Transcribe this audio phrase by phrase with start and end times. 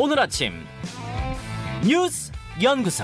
[0.00, 0.52] 오늘 아침
[1.84, 2.30] 뉴스
[2.62, 3.02] 연구소.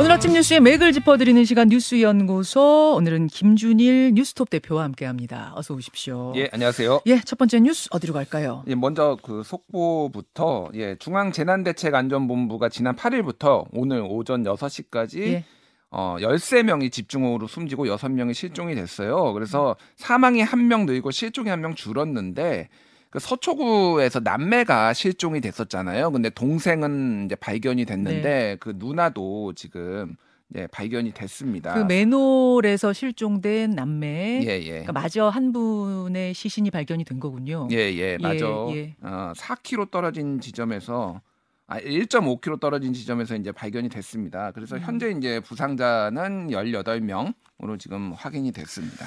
[0.00, 5.52] 오늘 아침 뉴스의 맥을 짚어드리는 시간 뉴스 연구소 오늘은 김준일 뉴스톱 대표와 함께합니다.
[5.54, 6.32] 어서 오십시오.
[6.34, 7.02] 예, 안녕하세요.
[7.06, 8.64] 예, 첫 번째 뉴스 어디로 갈까요?
[8.66, 15.44] 예, 먼저 그 속보부터 예, 중앙재난대책안전본부가 지난 8일부터 오늘 오전 6시까지 예.
[15.90, 19.32] 어, 13명이 집중호우로 숨지고 6명이 실종이 됐어요.
[19.34, 22.70] 그래서 사망이 1명 늘고 실종이 1명 줄었는데
[23.12, 26.10] 그 서초구에서 남매가 실종이 됐었잖아요.
[26.12, 28.56] 근데 동생은 이제 발견이 됐는데 네.
[28.58, 30.16] 그 누나도 지금
[30.54, 31.74] 예, 발견이 됐습니다.
[31.74, 34.70] 그 맨홀에서 실종된 남매 예, 예.
[34.70, 37.68] 그러니까 마저 한 분의 시신이 발견이 된 거군요.
[37.70, 38.46] 예, 예, 맞아.
[38.70, 38.96] 예.
[39.02, 41.20] 어, 4km 떨어진 지점에서
[41.66, 44.52] 아, 1.5km 떨어진 지점에서 이제 발견이 됐습니다.
[44.52, 44.80] 그래서 음.
[44.80, 49.06] 현재 이제 부상자는 18명으로 지금 확인이 됐습니다.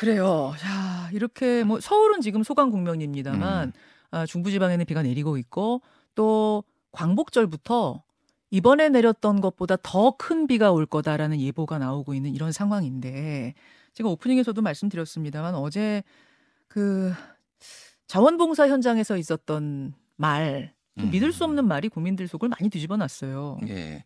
[0.00, 0.54] 그래요.
[0.58, 3.72] 자, 이렇게 뭐 서울은 지금 소강 국면입니다만 음.
[4.10, 5.82] 아, 중부지방에는 비가 내리고 있고
[6.14, 8.02] 또 광복절부터
[8.50, 13.52] 이번에 내렸던 것보다 더 큰 비가 올 거다라는 예보가 나오고 있는 이런 상황인데
[13.92, 16.02] 제가 오프닝에서도 말씀드렸습니다만 어제
[16.66, 17.12] 그
[18.06, 21.10] 자원봉사 현장에서 있었던 말, 좀 음.
[21.10, 23.58] 믿을 수 없는 말이 국민들 속을 많이 뒤집어 놨어요.
[23.68, 24.04] 예.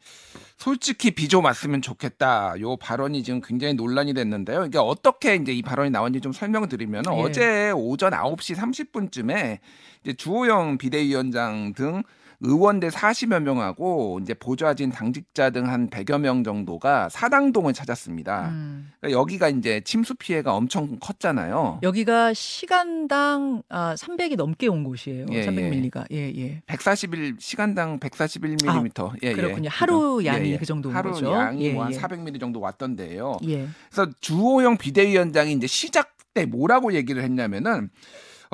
[0.56, 2.54] 솔직히 비좀 왔으면 좋겠다.
[2.60, 4.66] 요 발언이 지금 굉장히 논란이 됐는데요.
[4.66, 7.10] 이게 어떻게 이제 이 발언이 나왔는지 좀 설명을 드리면 예.
[7.10, 9.58] 어제 오전 9시 30분쯤에
[10.02, 12.02] 이제 주호영 비대위원장 등
[12.40, 18.48] 의원들 40여 명하고 이제 보좌진 당직자 등 한 100여 명 정도가 사당동을 찾았습니다.
[18.50, 18.92] 음.
[19.00, 21.80] 그러니까 여기가 이제 침수 피해가 엄청 컸잖아요.
[21.82, 25.26] 여기가 시간당 아, 300이 넘게 온 곳이에요.
[25.30, 26.04] 예, 300밀리가.
[26.12, 26.62] 예, 예.
[26.66, 29.12] 141 시간당 141mm.
[29.22, 29.32] 예, 예.
[29.32, 29.68] 아, 그렇군요.
[29.72, 30.26] 하루 그죠?
[30.26, 30.58] 양이 예, 예.
[30.58, 31.32] 그 정도인 하루 거죠.
[31.32, 31.98] 양이 예, 뭐한 예.
[31.98, 33.38] 400mm 정도 왔던데요.
[33.48, 33.66] 예.
[33.90, 37.90] 그래서 주호영 비대위원장이 이제 시작 때 뭐라고 얘기를 했냐면은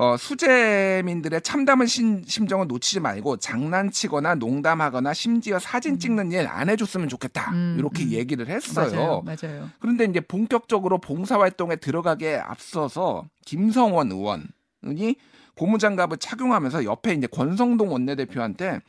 [0.00, 7.08] 어, 수재민들의 참담한 심, 심정을 놓치지 말고 장난치거나 농담하거나 심지어 사진 찍는 일 안 해줬으면
[7.10, 8.10] 좋겠다 음, 이렇게 음.
[8.12, 9.22] 얘기를 했어요.
[9.22, 9.22] 맞아요.
[9.42, 9.68] 맞아요.
[9.78, 14.48] 그런데 이제 본격적으로 봉사활동에 들어가기에 앞서서 김성원 의원
[14.86, 15.14] 이
[15.56, 18.80] 고무장갑을 착용하면서 옆에 이제 권성동 원내대표한테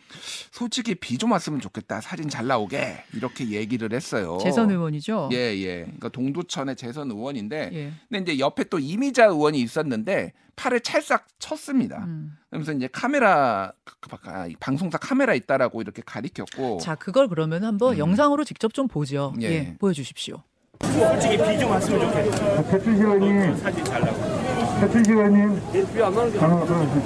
[0.52, 4.38] 솔직히 비 좀 왔으면 좋겠다 사진 잘 나오게 이렇게 얘기를 했어요.
[4.42, 5.30] 재선 의원이죠.
[5.34, 5.82] 예, 예.
[5.84, 7.92] 그러니까 동두천의 재선 의원인데 예.
[8.10, 12.06] 근데 이제 옆에 또 이미자 의원이 있었는데 팔을 찰싹 쳤습니다.
[12.06, 12.38] 음.
[12.50, 17.64] 그러면서 이제 카메라 그- 그- 아, 이 방송사 카메라 있다라고 이렇게 가리켰고 자, 그걸 그러면
[17.66, 18.00] 한번 음.
[18.00, 19.34] 영상으로 직접 좀 보죠.
[19.42, 19.46] 예.
[19.48, 19.76] 예.
[19.80, 20.42] 보여주십시오.
[20.82, 22.64] 솔직히 비 좀 왔으면 좋겠다.
[22.72, 24.41] 배춘 시간님, 사진 잘 나고.
[24.82, 25.62] 배춘 시간님.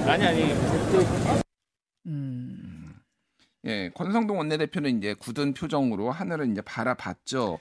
[0.07, 0.53] 아니 아니.
[2.05, 2.95] 음.
[3.65, 7.59] 예, 권성동 원내대표는 이제 굳은 표정으로 하늘을 이제 바라봤죠.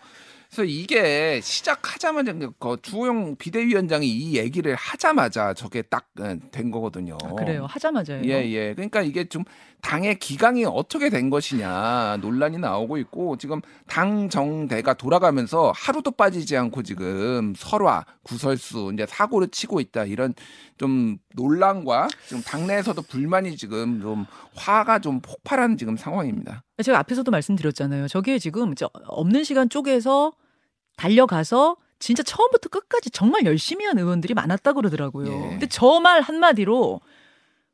[0.54, 6.04] 그래서 이게 시작하자마자 그 주호영 비대위원장이 이 얘기를 하자마자 저게 딱
[6.52, 7.18] 된 거거든요.
[7.24, 7.66] 아, 그래요.
[7.66, 8.22] 하자마자요.
[8.24, 8.72] 예, 예.
[8.74, 9.42] 그러니까 이게 좀
[9.80, 16.84] 당의 기강이 어떻게 된 것이냐 논란이 나오고 있고 지금 당 정대가 돌아가면서 하루도 빠지지 않고
[16.84, 20.34] 지금 설화, 구설수 이제 사고를 치고 있다 이런
[20.78, 26.62] 좀 논란과 지금 당내에서도 불만이 지금 좀 화가 좀 폭발하는 지금 상황입니다.
[26.82, 28.06] 제가 앞에서도 말씀드렸잖아요.
[28.06, 30.32] 저게 지금 저 없는 시간 쪼개서
[30.96, 35.26] 달려가서 진짜 처음부터 끝까지 정말 열심히 한 의원들이 많았다 그러더라고요.
[35.32, 35.48] 예.
[35.50, 37.00] 근데 저 말 한마디로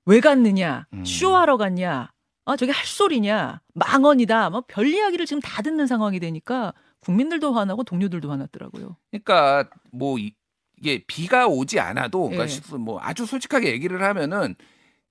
[0.07, 1.05] 왜 갔느냐, 음.
[1.05, 2.11] 쇼하러 갔냐,
[2.45, 7.85] 아 저게 할 소리냐, 망언이다, 뭐 별 이야기를 지금 다 듣는 상황이 되니까 국민들도 화나고
[7.85, 8.97] 동료들도 화났더라고요.
[9.11, 10.35] 그러니까 뭐 이-
[10.79, 12.49] 이게 비가 오지 않아도 그러니까 예.
[12.49, 14.55] 시- 뭐 아주 솔직하게 얘기를 하면은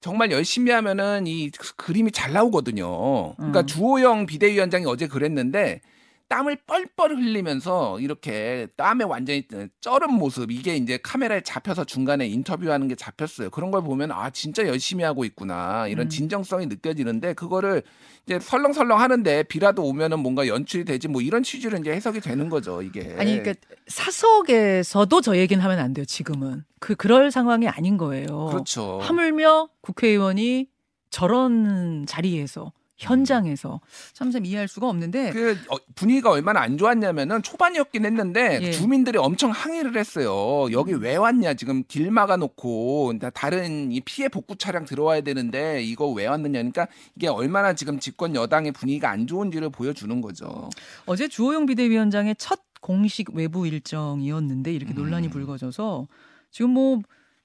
[0.02, 3.36] 정말 열심히 하면은 이 그림이 잘 나오거든요.
[3.36, 3.66] 그러니까 음.
[3.68, 5.82] 주호영 비대위원장이 어제 그랬는데
[6.30, 9.44] 땀을 뻘뻘 흘리면서 이렇게 땀에 완전히
[9.82, 13.50] 쩔은 모습 이게 이제 카메라에 잡혀서 중간에 인터뷰하는 게 잡혔어요.
[13.50, 16.10] 그런 걸 보면 아 진짜 열심히 하고 있구나 이런 음.
[16.10, 17.82] 진정성이 느껴지는데 그거를
[18.28, 22.84] 이제 설렁설렁 하는데 비라도 오면은 뭔가 연출이 되지 뭐 이런 취지로 이제 해석이 되는 거죠
[22.84, 23.16] 이게.
[23.18, 23.56] 아니 그러니까
[23.88, 26.06] 사석에서도 저 얘기는 하면 안 돼요.
[26.06, 28.46] 지금은 그 그럴 상황이 아닌 거예요.
[28.52, 29.00] 그렇죠.
[29.02, 30.68] 하물며 국회의원이
[31.10, 33.80] 저런 자리에서 현장에서
[34.14, 38.72] 참참 이해할 수가 없는데 그 어, 분위기가 얼마나 안 좋았냐면은 초반이었긴 했는데 예.
[38.72, 40.68] 주민들이 엄청 항의를 했어요.
[40.72, 46.08] 여기 왜 왔냐 지금 길 막아놓고 다- 다른 이 피해 복구 차량 들어와야 되는데 이거
[46.10, 46.60] 왜 왔느냐.
[46.60, 50.70] 그러니까 이게 얼마나 지금 집권 여당의 분위기가 안 좋은지를 보여주는 거죠.
[51.06, 55.32] 어제 주호영 비대위원장의 첫 공식 외부 일정이었는데 이렇게 논란이 음.
[55.32, 56.08] 불거져서
[56.52, 57.00] 지금 뭐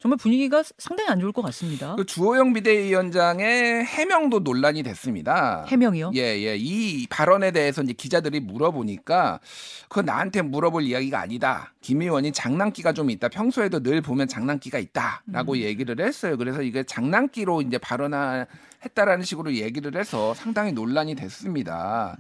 [0.05, 1.97] 정말 분위기가 상당히 안 좋을 것 같습니다.
[1.97, 5.65] 그 주호영 비대위원장의 해명도 논란이 됐습니다.
[5.67, 6.11] 해명이요?
[6.15, 6.57] 예, 예.
[6.59, 9.41] 이 발언에 대해서 이제 기자들이 물어보니까
[9.89, 11.73] 그거 나한테 물어볼 이야기가 아니다.
[11.81, 13.31] 김 의원이 장난기가 좀 있다.
[13.31, 15.57] 평소에도 늘 보면 장난기가 있다라고 음.
[15.57, 16.37] 얘기를 했어요.
[16.37, 22.19] 그래서 이게 장난기로 이제 발언했다라는 식으로 얘기를 해서 상당히 논란이 됐습니다.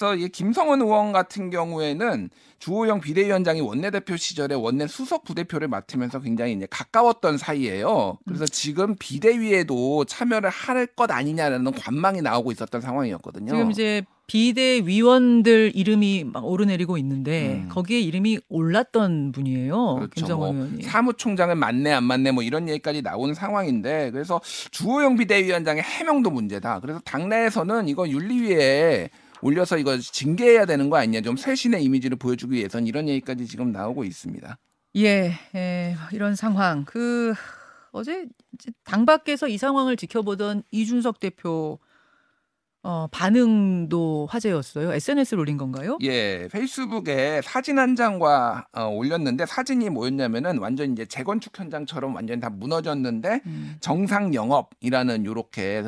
[0.00, 6.54] 그래서 이 김성은 의원 같은 경우에는 주호영 비대위원장이 원내대표 시절에 원내 수석 부대표를 맡으면서 굉장히
[6.54, 8.16] 이제 가까웠던 사이예요.
[8.26, 13.52] 그래서 지금 비대위에도 참여를 할 것 아니냐라는 관망이 나오고 있었던 상황이었거든요.
[13.52, 17.68] 지금 이제 비대위원들 이름이 막 오르내리고 있는데 음.
[17.68, 19.94] 거기에 이름이 올랐던 분이에요.
[19.96, 20.10] 그렇죠.
[20.14, 20.82] 김정은 뭐 의원이.
[20.82, 26.80] 사무총장은 맞네 안 맞네 뭐 이런 얘기까지 나오는 상황인데 그래서 주호영 비대위원장의 해명도 문제다.
[26.80, 29.10] 그래서 당내에서는 이거 윤리위에
[29.42, 34.04] 올려서 이거 징계해야 되는 거 아니냐 좀 쇄신의 이미지를 보여주기 위해선 이런 얘기까지 지금 나오고
[34.04, 34.58] 있습니다.
[34.96, 36.84] 예, 예, 이런 상황.
[36.84, 37.32] 그
[37.92, 38.26] 어제
[38.84, 41.78] 당 밖에서 이 상황을 지켜보던 이준석 대표
[42.82, 44.92] 어, 반응도 화제였어요.
[44.94, 45.98] SNS를 올린 건가요?
[46.00, 52.48] 예, 페이스북에 사진 한 장과 어, 올렸는데 사진이 뭐였냐면은 완전 이제 재건축 현장처럼 완전 다
[52.48, 53.76] 무너졌는데 음.
[53.80, 55.82] 정상 영업이라는 요렇게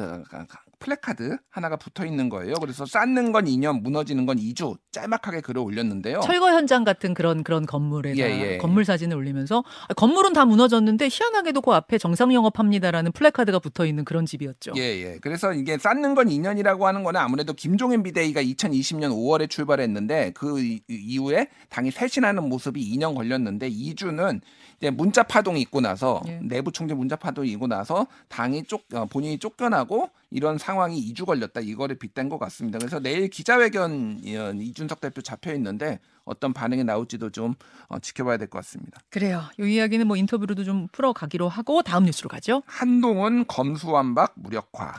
[0.83, 2.55] 플래카드 하나가 붙어 있는 거예요.
[2.61, 6.21] 그래서 쌓는 건 2년, 무너지는 건 2주 짤막하게 글을 올렸는데요.
[6.21, 8.59] 철거 현장 같은 그런 그런 건물에다 예, 예.
[8.59, 14.05] 건물 사진을 올리면서 아, 건물은 다 무너졌는데 희한하게도 그 앞에 정상 영업합니다라는 플래카드가 붙어 있는
[14.05, 14.73] 그런 집이었죠.
[14.77, 15.19] 예, 예.
[15.21, 20.83] 그래서 이게 쌓는 건 2년이라고 하는 거는 아무래도 김종인 비대위가 2020년 5월에 출발했는데 그 이-
[20.89, 24.41] 이후에 당이 쇄신하는 모습이 2년 걸렸는데 2주는
[24.79, 26.39] 이제 문자 파동이 있고 나서 예.
[26.43, 31.61] 내부 총질 문자 파동이 있고 나서 당이 쫓 어, 본인이 쫓겨나고 이런 상황이 2주 걸렸다
[31.61, 32.79] 이거를 빗댄 것 같습니다.
[32.79, 37.55] 그래서 내일 기자회견 어, 이준석 대표 잡혀 있는데 어떤 반응이 나올지도 좀
[37.89, 39.01] 어, 지켜봐야 될 것 같습니다.
[39.11, 39.43] 그래요.
[39.59, 42.63] 이 이야기는 뭐 인터뷰로도 좀 풀어가기로 하고 다음 뉴스로 가죠.
[42.67, 44.95] 한동훈 검수완박 무력화.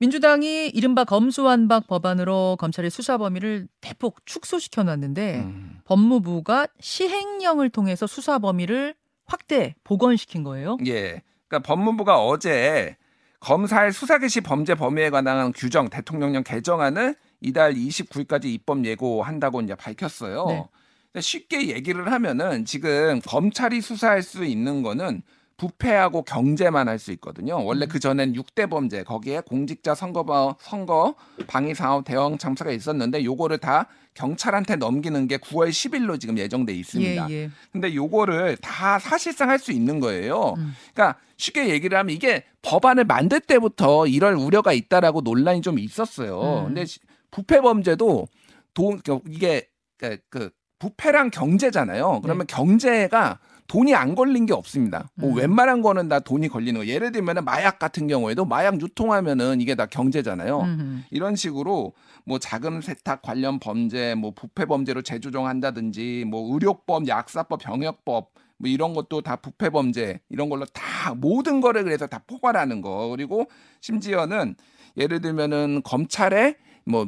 [0.00, 5.80] 민주당이 이른바 검수완박 법안으로 검찰의 수사 범위를 대폭 축소시켜 놨는데 음.
[5.84, 8.94] 법무부가 시행령을 통해서 수사 범위를
[9.26, 10.78] 확대 복원시킨 거예요.
[10.86, 11.22] 예.
[11.48, 12.96] 그러니까 법무부가 어제
[13.40, 20.68] 검사의 수사 개시 범죄 범위에 관한 규정 대통령령 개정안을 이달 29일까지 입법 예고한다고 이제 밝혔어요.
[21.14, 21.20] 네.
[21.20, 25.22] 쉽게 얘기를 하면은 지금 검찰이 수사할 수 있는 거는
[25.56, 27.62] 부패하고 경제만 할 수 있거든요.
[27.64, 31.14] 원래 그 전엔 6대 범죄 거기에 공직자 선거 선거
[31.46, 37.26] 방위 사업 대형 참사가 있었는데 요거를 다 경찰한테 넘기는 게 9월 10일로 지금 예정돼 있습니다.
[37.30, 37.50] 예, 예.
[37.72, 40.54] 근데 요거를 다 사실상 할 수 있는 거예요.
[40.56, 40.72] 음.
[40.94, 46.60] 그러니까 쉽게 얘기를 하면 이게 법안을 만들 때부터 이럴 우려가 있다라고 논란이 좀 있었어요.
[46.62, 46.64] 음.
[46.68, 48.26] 근데 시- 부패 범죄도
[48.74, 52.20] 돈 이게 그, 그 부패랑 경제잖아요.
[52.22, 55.10] 그러면 경제가 돈이 안 걸린 게 없습니다.
[55.14, 55.36] 뭐 음.
[55.36, 56.86] 웬만한 거는 다 돈이 걸리는 거.
[56.88, 60.60] 예를 들면 마약 같은 경우에도 마약 유통하면은 이게 다 경제잖아요.
[60.60, 61.02] 음흠.
[61.12, 61.92] 이런 식으로
[62.24, 68.30] 뭐 자금 세탁 관련 범죄, 뭐 부패 범죄로 재조정한다든지, 뭐 의료법, 약사법, 병역법
[68.60, 73.08] 뭐 이런 것도 다 부패 범죄 이런 걸로 다 모든 거를 그래서 다 포괄하는 거
[73.08, 73.46] 그리고
[73.80, 74.56] 심지어는
[74.96, 77.06] 예를 들면은 검찰에 뭐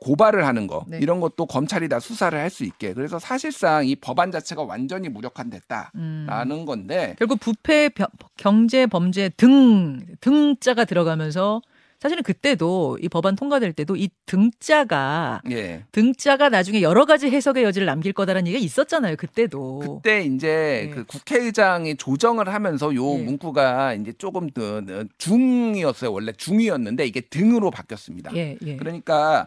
[0.00, 0.98] 고발을 하는 거 네.
[1.00, 6.56] 이런 것도 검찰이 다 수사를 할 수 있게 그래서 사실상 이 법안 자체가 완전히 무력화됐다라는
[6.56, 6.64] 음.
[6.66, 11.60] 건데 결국 부패 벼- 경제 범죄 등 등자가 들어가면서
[12.00, 17.86] 사실은 그때도 이 법안 통과될 때도 이 등자가 예 등자가 나중에 여러 가지 해석의 여지를
[17.86, 19.16] 남길 거다라는 얘기가 있었잖아요.
[19.16, 20.00] 그때도.
[20.02, 20.94] 그때 이제 예.
[20.94, 23.22] 그 국회의장이 조정을 하면서 요 예.
[23.22, 26.12] 문구가 이제 조금 더더 중이었어요.
[26.12, 28.36] 원래 중이었는데 이게 등으로 바뀌었습니다.
[28.36, 28.76] 예, 예.
[28.76, 29.46] 그러니까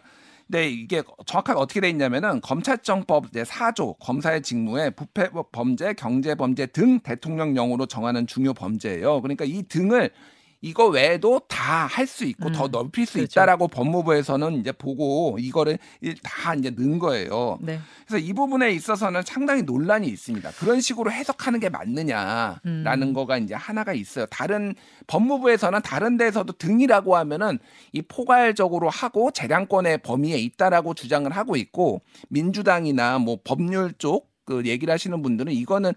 [0.50, 6.66] 근데 이게 정확하게 어떻게 돼 있냐면은 검찰청법 이제 4조 검사의 직무에 부패 범죄, 경제 범죄
[6.66, 9.22] 등 대통령령으로 정하는 중요 범죄예요.
[9.22, 10.10] 그러니까 이 등을
[10.62, 13.30] 이거 외에도 다 할 수 있고 음, 더 넓힐 수 그렇죠.
[13.40, 15.78] 있다라고 법무부에서는 이제 보고 이거를
[16.22, 17.58] 다 이제 넣은 거예요.
[17.60, 17.78] 네.
[18.06, 20.50] 그래서 이 부분에 있어서는 상당히 논란이 있습니다.
[20.52, 23.12] 그런 식으로 해석하는 게 맞느냐라는 음.
[23.12, 24.26] 거가 이제 하나가 있어요.
[24.26, 24.74] 다른
[25.06, 27.58] 법무부에서는 다른 데서도 등이라고 하면은
[27.92, 34.92] 이 포괄적으로 하고 재량권의 범위에 있다라고 주장을 하고 있고 민주당이나 뭐 법률 쪽 그 얘기를
[34.92, 35.92] 하시는 분들은 이거는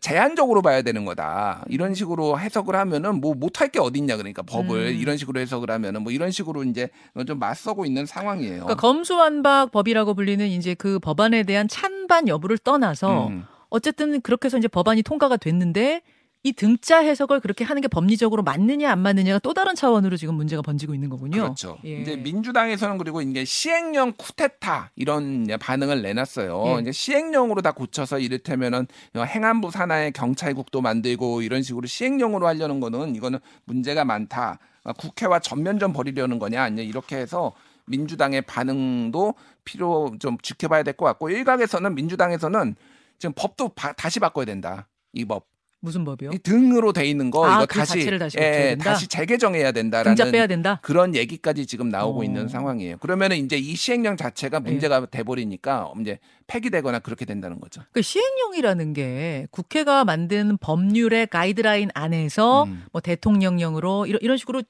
[0.00, 1.64] 제한적으로 봐야 되는 거다.
[1.68, 4.96] 이런 식으로 해석을 하면은 뭐 못할 게 어딨냐 그러니까 법을 음.
[4.96, 6.88] 이런 식으로 해석을 하면은 뭐 이런 식으로 이제
[7.26, 8.64] 좀 맞서고 있는 상황이에요.
[8.64, 13.44] 그러니까 검수완박 법이라고 불리는 이제 그 법안에 대한 찬반 여부를 떠나서 음.
[13.68, 16.02] 어쨌든 그렇게 해서 이제 법안이 통과가 됐는데
[16.46, 20.60] 이 등자 해석을 그렇게 하는 게 법리적으로 맞느냐 안 맞느냐가 또 다른 차원으로 지금 문제가
[20.60, 21.40] 번지고 있는 거군요.
[21.42, 21.78] 그렇죠.
[21.86, 22.02] 예.
[22.02, 26.64] 이제 민주당에서는 그리고 이제 시행령 쿠데타 이런 반응을 내놨어요.
[26.66, 26.80] 예.
[26.82, 28.86] 이제 시행령으로 다 고쳐서 이를테면은
[29.16, 34.58] 행안부 산하의 경찰국도 만들고 이런 식으로 시행령으로 하려는 거는 이거는 문제가 많다.
[34.84, 37.52] 아, 국회와 전면전 벌이려는 거냐 이렇게 해서
[37.86, 39.32] 민주당의 반응도
[39.64, 42.76] 필요 좀 지켜봐야 될 것 같고 일각에서는 민주당에서는
[43.18, 44.88] 지금 법도 바- 다시 바꿔야 된다.
[45.14, 45.46] 이 법.
[45.84, 46.30] 무슨 법이요?
[46.32, 48.84] 이 등으로 돼 있는 거 아, 이거 그 다시 자체를 다시 고쳐야 예, 된다?
[48.84, 50.80] 다시 재개정해야 된다라는 등자 빼야 된다.
[50.82, 52.24] 그런 얘기까지 지금 나오고 어.
[52.24, 52.96] 있는 상황이에요.
[52.98, 54.70] 그러면은 이제 이 시행령 자체가 네.
[54.70, 57.82] 문제가 돼 버리니까 이제 폐기되거나 그렇게 된다는 거죠.
[57.92, 62.84] 그 시행령이라는 게 국회가 만든 법률의 가이드라인 안에서 음.
[62.92, 64.62] 뭐 대통령령으로 이런 이런 식으로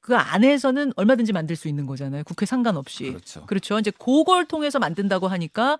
[0.00, 2.24] 그 안에서는 얼마든지 만들 수 있는 거잖아요.
[2.24, 3.04] 국회 상관없이.
[3.04, 3.46] 그렇죠.
[3.46, 3.78] 그렇죠.
[3.78, 5.78] 이제 그걸 통해서 만든다고 하니까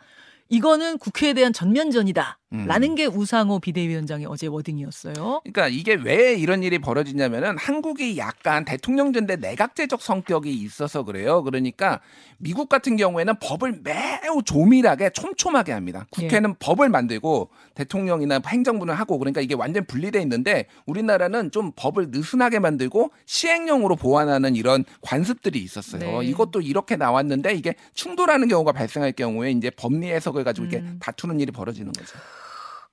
[0.48, 2.38] 이거는 국회에 대한 전면전이다.
[2.54, 2.66] 음.
[2.66, 5.42] 라는 게 우상호 비대위원장의 어제 워딩이었어요.
[5.42, 11.42] 그러니까 이게 왜 이런 일이 벌어지냐면은 한국이 약간 대통령제인데 내각제적 성격이 있어서 그래요.
[11.42, 12.00] 그러니까
[12.38, 16.06] 미국 같은 경우에는 법을 매우 조밀하게 촘촘하게 합니다.
[16.10, 16.54] 국회는 예.
[16.60, 23.10] 법을 만들고 대통령이나 행정부는 하고 그러니까 이게 완전 분리돼 있는데 우리나라는 좀 법을 느슨하게 만들고
[23.26, 26.20] 시행령으로 보완하는 이런 관습들이 있었어요.
[26.20, 26.26] 네.
[26.26, 30.98] 이것도 이렇게 나왔는데 이게 충돌하는 경우가 발생할 경우에 이제 법리 해석을 가지고 이렇게 음.
[31.00, 32.16] 다투는 일이 벌어지는 거죠.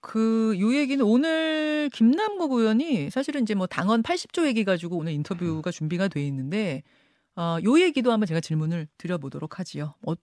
[0.02, 5.72] 그, 요 얘기는 오늘 김남국 의원이 사실은 이제 뭐 당헌 80조 얘기 가지고 오늘 인터뷰가
[5.72, 6.84] 준비가 돼 있는데,
[7.36, 9.94] 어, 요 얘기도 한번 제가 질문을 드려보도록 하지요.
[10.08, 10.14] 어,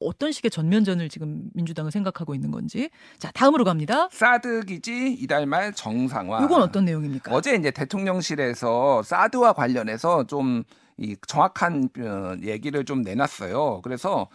[0.00, 2.90] 어떤 식의 전면전을 지금 민주당은 생각하고 있는 건지.
[3.18, 4.08] 자, 다음으로 갑니다.
[4.10, 6.42] 사드 기지 이달 말 정상화.
[6.42, 7.32] 요건 어떤 내용입니까?
[7.32, 10.64] 어제 이제 대통령실에서 사드와 관련해서 좀
[10.98, 13.80] 이 정확한 어, 얘기를 좀 내놨어요.
[13.82, 14.28] 그래서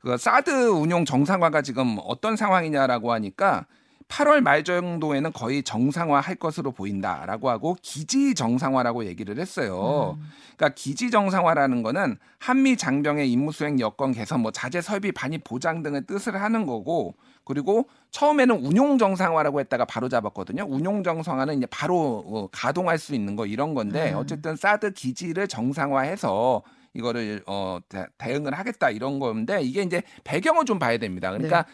[0.00, 3.66] 그 사드 운용 정상화가 지금 어떤 상황이냐라고 하니까
[4.12, 10.18] 8월 말 정도에는 거의 정상화할 것으로 보인다라고 하고 기지 정상화라고 얘기를 했어요.
[10.18, 10.28] 음.
[10.56, 15.82] 그러니까 기지 정상화라는 거는 한미 장병의 임무 수행 여건 개선, 뭐 자재 설비 반입 보장
[15.82, 17.14] 등을 뜻을 하는 거고
[17.44, 20.66] 그리고 처음에는 운용 정상화라고 했다가 바로 잡았거든요.
[20.68, 24.18] 운용 정상화는 이제 바로 어, 가동할 수 있는 거 이런 건데 음.
[24.18, 30.78] 어쨌든 사드 기지를 정상화해서 이거를 어 대, 대응을 하겠다 이런 건데 이게 이제 배경을 좀
[30.78, 31.30] 봐야 됩니다.
[31.30, 31.64] 그러니까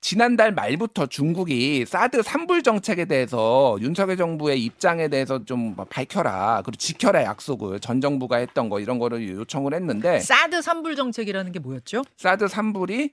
[0.00, 7.24] 지난달 말부터 중국이 사드 산불 정책에 대해서 윤석열 정부의 입장에 대해서 좀 밝혀라 그리고 지켜라
[7.24, 12.04] 약속을 전 정부가 했던 거 이런 거를 요청을 했는데 사드 산불 정책이라는 게 뭐였죠?
[12.16, 13.10] 사드 산불이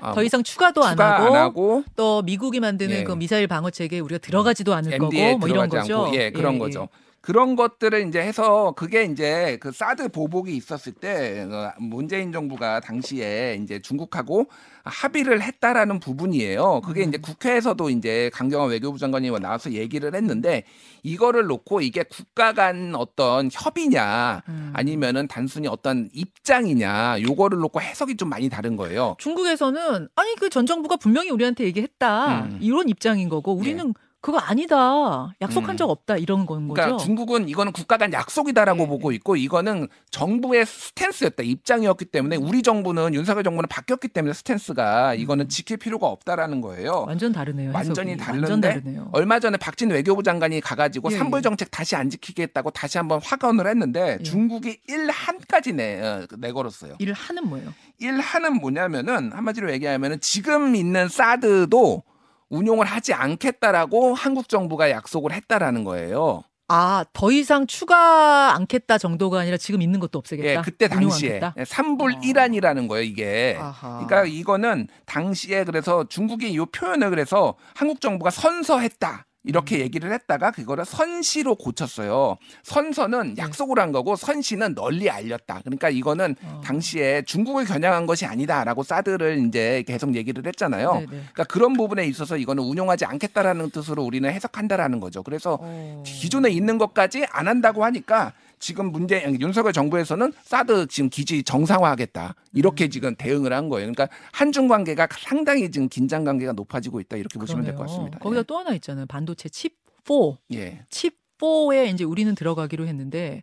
[0.00, 3.04] 아, 더 이상 추가도 안 추가 하고, 안 하고 또 미국이 만드는 예.
[3.04, 6.02] 그 미사일 방어 체계에 우리가 들어가지도 않을 MD에 거고 뭐 이런 거죠.
[6.02, 6.88] 않고 예 그런 거죠.
[7.24, 13.58] 그런 것들을 이제 해서 그게 이제 그 사드 보복이 있었을 때 어, 문재인 정부가 당시에
[13.62, 14.46] 이제 중국하고
[14.84, 16.82] 합의를 했다라는 부분이에요.
[16.84, 17.08] 그게 음.
[17.08, 20.64] 이제 국회에서도 이제 강경화 외교부 장관이 나와서 얘기를 했는데
[21.02, 24.72] 이거를 놓고 이게 국가 간 어떤 협의냐 음.
[24.74, 29.16] 아니면은 단순히 어떤 입장이냐 요거를 놓고 해석이 좀 많이 다른 거예요.
[29.18, 32.58] 중국에서는 아니 그 전 정부가 분명히 우리한테 얘기했다 음.
[32.60, 33.92] 이런 입장인 거고 우리는
[34.24, 35.76] 그거 아니다 약속한 음.
[35.76, 36.80] 적 없다 이런 건 거죠.
[36.80, 38.86] 그러니까 중국은 이거는 국가 간 약속이다라고 네.
[38.86, 45.50] 보고 있고 이거는 정부의 스탠스였다 입장이었기 때문에 우리 정부는 윤석열 정부는 바뀌었기 때문에 스탠스가 이거는
[45.50, 47.02] 지킬 필요가 없다라는 거예요.
[47.02, 47.08] 음.
[47.08, 47.68] 완전 다르네요.
[47.68, 47.76] 해석이.
[47.76, 49.10] 완전히 완전 다른데 다르네요.
[49.12, 51.42] 얼마 전에 박진 외교부 장관이 가가지고 예, 산불 예.
[51.42, 54.22] 정책 다시 안 지키겠다고 다시 한번 확언을 했는데 예.
[54.22, 56.96] 중국이 일한까지 내 어, 내걸었어요.
[57.12, 57.74] 하는 뭐예요?
[57.98, 62.04] 일한은 뭐냐면은 한마디로 얘기하면은 지금 있는 사드도
[62.50, 66.42] 운용을 하지 않겠다라고 한국 정부가 약속을 했다라는 거예요.
[66.68, 70.48] 아, 더 이상 추가 않겠다 정도가 아니라 지금 있는 것도 없애겠다.
[70.48, 71.40] 예, 그때 당시에?
[71.58, 72.20] 예, 삼불 어.
[72.22, 73.56] 일안이라는 거예요, 이게.
[73.60, 74.06] 아하.
[74.06, 79.26] 그러니까 이거는 당시에 그래서 중국이 이 표현을 그래서 한국 정부가 선서했다.
[79.44, 79.48] 음.
[79.48, 82.36] 이렇게 얘기를 했다가 그거를 선시로 고쳤어요.
[82.62, 83.42] 선서는 네.
[83.42, 85.60] 약속을 한 거고 선시는 널리 알렸다.
[85.64, 86.60] 그러니까 이거는 어.
[86.64, 90.94] 당시에 중국을 겨냥한 것이 아니다라고 사드를 이제 계속 얘기를 했잖아요.
[90.94, 91.06] 네네.
[91.06, 95.22] 그러니까 그런 부분에 있어서 이거는 운용하지 않겠다라는 뜻으로 우리는 해석한다라는 거죠.
[95.22, 96.02] 그래서 어.
[96.06, 102.50] 기존에 있는 것까지 안 한다고 하니까 지금 문제 윤석열 정부에서는 사드 지금 기지 정상화하겠다 음.
[102.52, 103.90] 이렇게 지금 대응을 한 거예요.
[103.92, 107.96] 그러니까 한중 관계가 상당히 지금 긴장 관계가 높아지고 있다 이렇게 보시면 될것 그러네요.
[107.96, 108.18] 같습니다.
[108.18, 109.06] 거기다 또 하나 있잖아요.
[109.06, 110.14] 반도체 칩 4.
[110.54, 110.58] 예.
[110.58, 110.84] 예.
[110.90, 113.42] 칩 4에 이제 우리는 들어가기로 했는데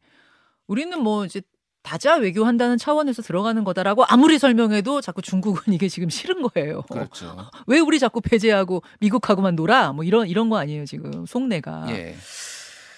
[0.67, 1.41] 우리는 뭐 이제
[1.83, 6.83] 다자 외교한다는 차원에서 들어가는 거다라고 아무리 설명해도 자꾸 중국은 이게 지금 싫은 거예요.
[6.83, 7.35] 그렇죠.
[7.67, 9.91] 왜 우리 자꾸 배제하고 미국하고만 놀아?
[9.91, 11.87] 뭐 이런 이런 거 아니에요 지금 속내가.
[11.89, 12.15] 예.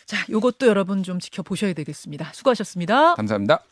[0.06, 2.32] 자, 요것도 여러분 좀 지켜보셔야 되겠습니다.
[2.34, 3.16] 수고하셨습니다.
[3.16, 3.64] 감사합니다.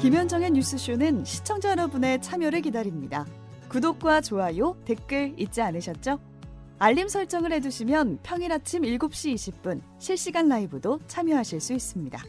[0.00, 3.24] 김현정의 뉴스쇼는 시청자 여러분의 참여를 기다립니다.
[3.68, 6.18] 구독과 좋아요, 댓글 잊지 않으셨죠?
[6.78, 12.20] 알림 설정을 해두시면 평일 아침 7시 20분 실시간 라이브도 참여하실 수 있습니다.